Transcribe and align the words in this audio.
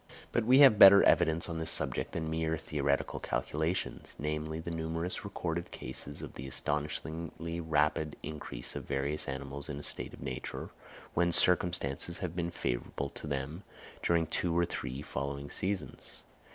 But 0.31 0.45
we 0.45 0.61
have 0.61 0.79
better 0.79 1.03
evidence 1.03 1.47
on 1.47 1.59
this 1.59 1.69
subject 1.69 2.13
than 2.13 2.27
mere 2.27 2.57
theoretical 2.57 3.19
calculations, 3.19 4.15
namely, 4.17 4.59
the 4.59 4.71
numerous 4.71 5.23
recorded 5.23 5.69
cases 5.69 6.23
of 6.23 6.33
the 6.33 6.47
astonishingly 6.47 7.59
rapid 7.59 8.15
increase 8.23 8.75
of 8.75 8.85
various 8.85 9.27
animals 9.27 9.69
in 9.69 9.77
a 9.77 9.83
state 9.83 10.13
of 10.15 10.21
nature, 10.23 10.71
when 11.13 11.31
circumstances 11.31 12.17
have 12.17 12.35
been 12.35 12.49
favourable 12.49 13.11
to 13.11 13.27
them 13.27 13.61
during 14.01 14.25
two 14.25 14.57
or 14.57 14.65
three 14.65 15.03
following 15.03 15.51
seasons. 15.51 16.23